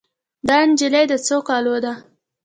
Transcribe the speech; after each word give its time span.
دا 0.47 0.57
نجلۍ 0.69 1.03
د 1.09 1.13
څو 1.25 1.37
کالو 1.47 1.75
ده 1.83 1.93